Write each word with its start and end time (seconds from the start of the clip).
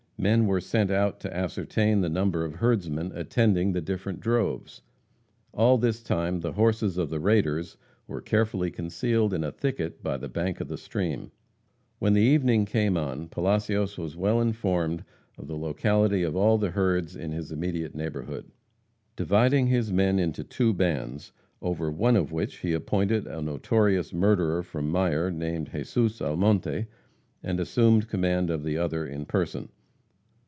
Men 0.21 0.45
were 0.45 0.61
sent 0.61 0.91
out 0.91 1.19
to 1.21 1.35
ascertain 1.35 2.01
the 2.01 2.07
number 2.07 2.45
of 2.45 2.57
herdsmen 2.57 3.11
attending 3.15 3.71
the 3.73 3.81
different 3.81 4.19
droves. 4.19 4.83
All 5.51 5.79
this 5.79 6.03
time 6.03 6.41
the 6.41 6.51
horses 6.51 6.99
of 6.99 7.09
the 7.09 7.19
raiders 7.19 7.75
were 8.05 8.21
carefully 8.21 8.69
concealed 8.69 9.33
in 9.33 9.43
a 9.43 9.51
thicket 9.51 10.03
by 10.03 10.17
the 10.17 10.29
bank 10.29 10.61
of 10.61 10.67
the 10.67 10.77
stream. 10.77 11.31
When 11.97 12.13
the 12.13 12.21
evening 12.21 12.65
came 12.67 12.97
on, 12.97 13.29
Palacios 13.29 13.97
was 13.97 14.15
well 14.15 14.39
informed 14.39 15.03
of 15.39 15.47
the 15.47 15.57
locality 15.57 16.21
of 16.21 16.35
all 16.35 16.59
the 16.59 16.69
herds 16.69 17.15
in 17.15 17.31
his 17.31 17.51
immediate 17.51 17.95
neighborhood. 17.95 18.51
Dividing 19.15 19.65
his 19.69 19.91
men 19.91 20.19
into 20.19 20.43
two 20.43 20.71
bands, 20.71 21.31
over 21.63 21.89
one 21.89 22.15
of 22.15 22.31
which 22.31 22.57
he 22.57 22.73
appointed 22.73 23.25
a 23.25 23.41
notorious 23.41 24.13
murderer 24.13 24.61
from 24.61 24.91
Mier, 24.91 25.31
named 25.31 25.71
Jesus 25.71 26.21
Almonte, 26.21 26.85
and 27.41 27.59
assumed 27.59 28.07
command 28.07 28.51
of 28.51 28.63
the 28.63 28.77
other 28.77 29.03
in 29.07 29.25
person. 29.25 29.69